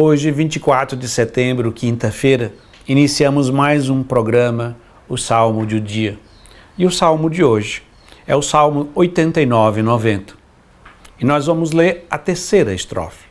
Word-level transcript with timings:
Hoje, 0.00 0.30
24 0.30 0.96
de 0.96 1.08
setembro, 1.08 1.72
quinta-feira, 1.72 2.52
iniciamos 2.86 3.50
mais 3.50 3.90
um 3.90 4.04
programa, 4.04 4.76
o 5.08 5.16
Salmo 5.16 5.66
do 5.66 5.80
Dia. 5.80 6.16
E 6.78 6.86
o 6.86 6.90
salmo 6.92 7.28
de 7.28 7.42
hoje 7.42 7.82
é 8.24 8.36
o 8.36 8.40
Salmo 8.40 8.90
89, 8.94 9.82
90. 9.82 10.34
E 11.18 11.24
nós 11.24 11.46
vamos 11.46 11.72
ler 11.72 12.06
a 12.08 12.16
terceira 12.16 12.72
estrofe. 12.72 13.26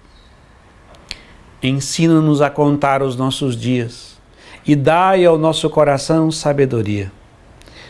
Ensina-nos 1.63 2.41
a 2.41 2.49
contar 2.49 3.01
os 3.01 3.15
nossos 3.15 3.55
dias 3.55 4.17
e 4.65 4.75
dai 4.75 5.23
ao 5.23 5.37
nosso 5.37 5.69
coração 5.69 6.29
sabedoria. 6.29 7.09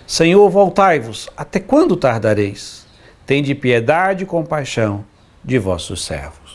Senhor, 0.05 0.47
voltai-vos, 0.51 1.27
até 1.35 1.59
quando 1.59 1.97
tardareis? 1.97 2.85
Tende 3.25 3.55
piedade 3.55 4.21
e 4.21 4.27
compaixão 4.27 5.03
de 5.43 5.57
vossos 5.57 6.05
servos. 6.05 6.46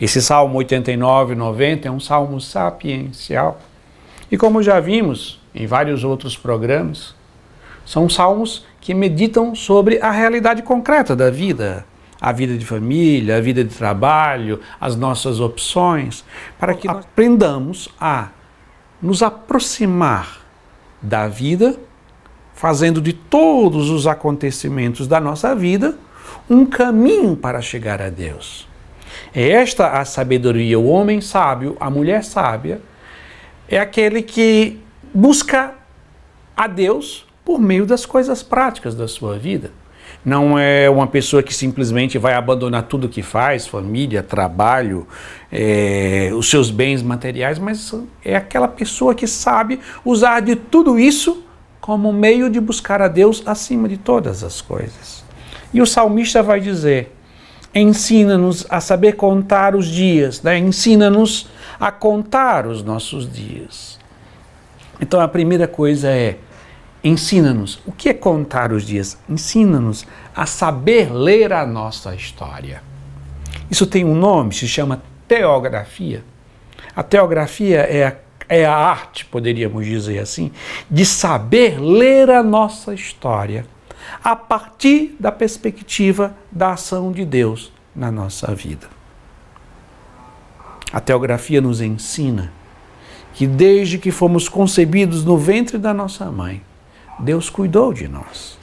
Esse 0.00 0.20
Salmo 0.20 0.58
89, 0.58 1.34
90 1.34 1.88
é 1.88 1.90
um 1.90 2.00
salmo 2.00 2.40
sapiencial. 2.40 3.60
E 4.30 4.36
como 4.36 4.62
já 4.62 4.80
vimos 4.80 5.40
em 5.54 5.66
vários 5.66 6.02
outros 6.02 6.36
programas, 6.36 7.14
são 7.86 8.08
salmos 8.08 8.66
que 8.80 8.92
meditam 8.92 9.54
sobre 9.54 10.00
a 10.00 10.10
realidade 10.10 10.62
concreta 10.62 11.14
da 11.14 11.30
vida, 11.30 11.86
a 12.20 12.32
vida 12.32 12.56
de 12.56 12.66
família, 12.66 13.36
a 13.36 13.40
vida 13.40 13.62
de 13.62 13.74
trabalho, 13.74 14.60
as 14.80 14.96
nossas 14.96 15.38
opções, 15.38 16.24
para 16.58 16.74
que 16.74 16.88
aprendamos 16.88 17.88
a 18.00 18.30
nos 19.00 19.22
aproximar 19.22 20.40
da 21.00 21.28
vida, 21.28 21.76
fazendo 22.54 23.00
de 23.00 23.12
todos 23.12 23.90
os 23.90 24.06
acontecimentos 24.06 25.06
da 25.06 25.20
nossa 25.20 25.54
vida 25.54 25.96
um 26.48 26.66
caminho 26.66 27.36
para 27.36 27.60
chegar 27.60 28.02
a 28.02 28.08
Deus. 28.08 28.73
É 29.34 29.50
esta 29.50 29.98
a 29.98 30.04
sabedoria, 30.04 30.78
o 30.78 30.86
homem 30.86 31.20
sábio, 31.20 31.76
a 31.80 31.90
mulher 31.90 32.24
sábia, 32.24 32.80
é 33.68 33.78
aquele 33.78 34.22
que 34.22 34.78
busca 35.12 35.74
a 36.56 36.66
Deus 36.66 37.26
por 37.44 37.60
meio 37.60 37.86
das 37.86 38.06
coisas 38.06 38.42
práticas 38.42 38.94
da 38.94 39.06
sua 39.06 39.38
vida. 39.38 39.70
Não 40.24 40.58
é 40.58 40.88
uma 40.88 41.06
pessoa 41.06 41.42
que 41.42 41.52
simplesmente 41.52 42.16
vai 42.16 42.34
abandonar 42.34 42.84
tudo 42.84 43.08
que 43.08 43.22
faz, 43.22 43.66
família, 43.66 44.22
trabalho, 44.22 45.06
é, 45.52 46.30
os 46.34 46.48
seus 46.48 46.70
bens 46.70 47.02
materiais, 47.02 47.58
mas 47.58 47.94
é 48.24 48.34
aquela 48.34 48.68
pessoa 48.68 49.14
que 49.14 49.26
sabe 49.26 49.80
usar 50.04 50.40
de 50.40 50.56
tudo 50.56 50.98
isso 50.98 51.44
como 51.80 52.10
meio 52.12 52.48
de 52.48 52.58
buscar 52.58 53.02
a 53.02 53.08
Deus 53.08 53.42
acima 53.44 53.86
de 53.86 53.98
todas 53.98 54.42
as 54.42 54.62
coisas. 54.62 55.22
E 55.72 55.82
o 55.82 55.86
salmista 55.86 56.42
vai 56.42 56.60
dizer: 56.60 57.13
ensina-nos 57.74 58.66
a 58.68 58.80
saber 58.80 59.12
contar 59.12 59.74
os 59.74 59.86
dias, 59.86 60.42
né? 60.42 60.58
ensina-nos 60.58 61.48
a 61.78 61.90
contar 61.90 62.66
os 62.66 62.82
nossos 62.82 63.30
dias. 63.30 63.98
Então 65.00 65.20
a 65.20 65.28
primeira 65.28 65.66
coisa 65.66 66.08
é 66.08 66.38
Ensina-nos. 67.04 67.78
O 67.84 67.92
que 67.92 68.08
é 68.08 68.14
contar 68.14 68.72
os 68.72 68.86
dias? 68.86 69.18
Ensina-nos 69.28 70.06
a 70.34 70.46
saber 70.46 71.12
ler 71.12 71.52
a 71.52 71.66
nossa 71.66 72.14
história. 72.14 72.82
Isso 73.70 73.86
tem 73.86 74.06
um 74.06 74.14
nome, 74.14 74.54
se 74.54 74.66
chama 74.66 75.02
teografia. 75.28 76.24
A 76.96 77.02
teografia 77.02 77.80
é 77.80 78.06
a, 78.06 78.16
é 78.48 78.64
a 78.64 78.74
arte, 78.74 79.26
poderíamos 79.26 79.84
dizer 79.84 80.18
assim, 80.18 80.50
de 80.90 81.04
saber 81.04 81.78
ler 81.78 82.30
a 82.30 82.42
nossa 82.42 82.94
história 82.94 83.66
a 84.22 84.36
partir 84.36 85.16
da 85.18 85.32
perspectiva 85.32 86.34
da 86.50 86.72
ação 86.72 87.12
de 87.12 87.24
Deus 87.24 87.72
na 87.94 88.10
nossa 88.10 88.54
vida. 88.54 88.88
A 90.92 91.00
teografia 91.00 91.60
nos 91.60 91.80
ensina 91.80 92.52
que 93.32 93.46
desde 93.46 93.98
que 93.98 94.10
fomos 94.10 94.48
concebidos 94.48 95.24
no 95.24 95.36
ventre 95.36 95.76
da 95.76 95.92
nossa 95.92 96.30
mãe, 96.30 96.62
Deus 97.18 97.50
cuidou 97.50 97.92
de 97.92 98.06
nós. 98.06 98.56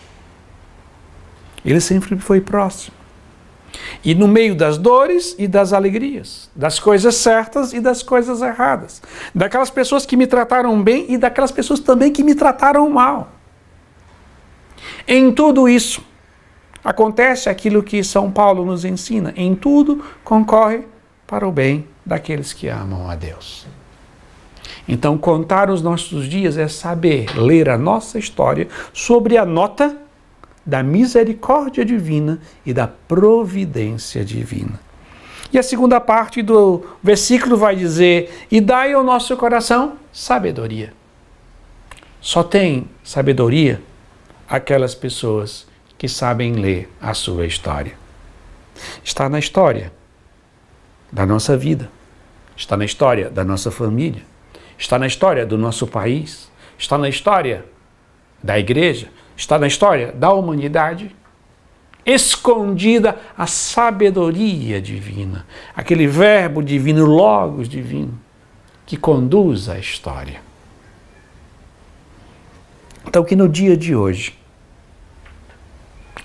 Ele 1.64 1.82
sempre 1.82 2.18
foi 2.18 2.42
próximo. 2.42 2.96
E 4.04 4.16
no 4.16 4.28
meio 4.28 4.56
das 4.56 4.78
dores 4.78 5.36
e 5.38 5.48
das 5.48 5.74
alegrias, 5.74 6.50
das 6.56 6.80
coisas 6.80 7.16
certas 7.16 7.74
e 7.74 7.80
das 7.80 8.02
coisas 8.02 8.42
erradas, 8.42 9.02
daquelas 9.34 9.70
pessoas 9.70 10.06
que 10.06 10.18
me 10.18 10.28
trataram 10.28 10.82
bem 10.82 11.06
e 11.10 11.18
daquelas 11.18 11.52
pessoas 11.52 11.80
também 11.80 12.12
que 12.12 12.24
me 12.24 12.36
trataram 12.36 12.90
mal. 12.90 13.30
Em 15.08 15.32
tudo 15.32 15.68
isso, 15.68 16.02
acontece 16.84 17.50
aquilo 17.50 17.84
que 17.84 18.04
São 18.04 18.32
Paulo 18.32 18.66
nos 18.66 18.86
ensina: 18.86 19.34
em 19.36 19.56
tudo 19.56 20.04
concorre 20.24 20.86
para 21.28 21.48
o 21.48 21.52
bem 21.52 21.88
daqueles 22.06 22.54
que 22.54 22.68
amam 22.68 23.10
a 23.10 23.16
Deus. 23.16 23.66
Então, 24.88 25.18
contar 25.18 25.70
os 25.70 25.82
nossos 25.82 26.28
dias 26.28 26.58
é 26.58 26.68
saber 26.68 27.38
ler 27.38 27.70
a 27.70 27.78
nossa 27.78 28.18
história 28.18 28.68
sobre 28.92 29.38
a 29.38 29.46
nota 29.46 29.96
da 30.66 30.84
misericórdia 30.84 31.86
divina 31.86 32.40
e 32.66 32.74
da 32.74 32.88
providência 32.88 34.24
divina. 34.24 34.80
E 35.54 35.60
a 35.60 35.64
segunda 35.64 36.00
parte 36.00 36.42
do 36.42 36.84
versículo 37.04 37.58
vai 37.58 37.76
dizer: 37.76 38.46
E 38.50 38.62
dai 38.62 38.94
ao 38.94 39.04
nosso 39.04 39.36
coração 39.38 39.94
sabedoria. 40.12 40.94
Só 42.20 42.44
tem 42.44 42.88
sabedoria 43.04 43.82
aquelas 44.52 44.94
pessoas 44.94 45.66
que 45.98 46.10
sabem 46.10 46.52
ler 46.52 46.92
a 47.02 47.14
sua 47.14 47.46
história. 47.46 47.94
Está 49.02 49.30
na 49.30 49.40
história 49.40 49.94
da 51.10 51.26
nossa 51.26 51.56
vida, 51.56 51.90
está 52.58 52.76
na 52.76 52.84
história 52.84 53.30
da 53.30 53.46
nossa 53.46 53.72
família, 53.72 54.24
está 54.78 55.00
na 55.00 55.08
história 55.08 55.46
do 55.46 55.58
nosso 55.58 55.88
país, 55.88 56.52
está 56.78 56.98
na 56.98 57.08
história 57.08 57.64
da 58.44 58.60
igreja, 58.60 59.08
está 59.38 59.58
na 59.58 59.68
história 59.68 60.12
da 60.12 60.34
humanidade. 60.34 61.16
Escondida 62.06 63.22
a 63.38 63.48
sabedoria 63.48 64.82
divina, 64.82 65.46
aquele 65.74 66.08
verbo 66.08 66.62
divino, 66.62 67.06
logos 67.06 67.70
divino, 67.70 68.20
que 68.86 68.98
conduz 68.98 69.70
a 69.70 69.80
história. 69.80 70.42
Então, 73.08 73.24
que 73.24 73.36
no 73.36 73.48
dia 73.48 73.78
de 73.78 73.96
hoje 73.96 74.41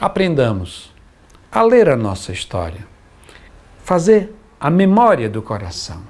aprendamos 0.00 0.94
a 1.50 1.62
ler 1.62 1.88
a 1.88 1.96
nossa 1.96 2.32
história, 2.32 2.86
fazer 3.82 4.34
a 4.60 4.68
memória 4.70 5.28
do 5.28 5.40
coração, 5.40 6.02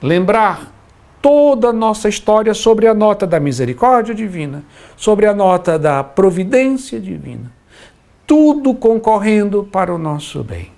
lembrar 0.00 0.72
toda 1.20 1.68
a 1.68 1.72
nossa 1.72 2.08
história 2.08 2.52
sobre 2.52 2.88
a 2.88 2.94
nota 2.94 3.26
da 3.26 3.38
misericórdia 3.38 4.14
divina, 4.14 4.64
sobre 4.96 5.26
a 5.26 5.34
nota 5.34 5.78
da 5.78 6.02
providência 6.02 7.00
divina. 7.00 7.52
Tudo 8.26 8.74
concorrendo 8.74 9.62
para 9.64 9.94
o 9.94 9.98
nosso 9.98 10.42
bem. 10.42 10.72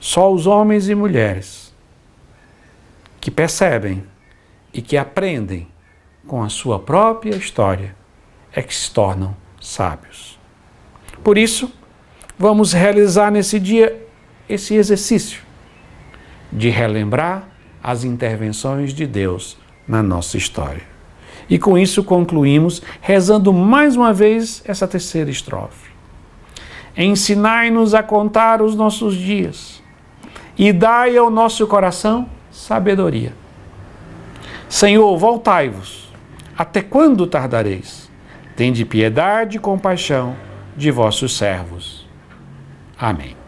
Só 0.00 0.32
os 0.32 0.46
homens 0.46 0.88
e 0.88 0.94
mulheres 0.94 1.72
que 3.20 3.30
percebem 3.30 4.04
e 4.72 4.80
que 4.80 4.96
aprendem 4.96 5.68
com 6.26 6.42
a 6.42 6.48
sua 6.48 6.78
própria 6.78 7.36
história 7.36 7.94
é 8.52 8.62
que 8.62 8.74
se 8.74 8.90
tornam 8.90 9.36
sábios. 9.60 10.41
Por 11.22 11.38
isso, 11.38 11.72
vamos 12.38 12.72
realizar 12.72 13.30
nesse 13.30 13.60
dia 13.60 14.04
esse 14.48 14.74
exercício 14.74 15.40
de 16.52 16.68
relembrar 16.68 17.48
as 17.82 18.04
intervenções 18.04 18.92
de 18.92 19.06
Deus 19.06 19.56
na 19.86 20.02
nossa 20.02 20.36
história. 20.36 20.82
E 21.48 21.58
com 21.58 21.78
isso 21.78 22.04
concluímos 22.04 22.82
rezando 23.00 23.52
mais 23.52 23.96
uma 23.96 24.12
vez 24.12 24.62
essa 24.64 24.86
terceira 24.86 25.30
estrofe. 25.30 25.90
Ensinai-nos 26.96 27.94
a 27.94 28.02
contar 28.02 28.60
os 28.60 28.74
nossos 28.74 29.14
dias 29.14 29.82
e 30.58 30.72
dai 30.72 31.16
ao 31.16 31.30
nosso 31.30 31.66
coração 31.66 32.28
sabedoria. 32.50 33.32
Senhor, 34.68 35.16
voltai-vos. 35.16 36.10
Até 36.56 36.82
quando 36.82 37.26
tardareis? 37.26 38.10
Tende 38.54 38.84
piedade 38.84 39.56
e 39.56 39.60
compaixão 39.60 40.36
de 40.76 40.90
vossos 40.90 41.36
servos. 41.36 42.06
Amém. 42.98 43.41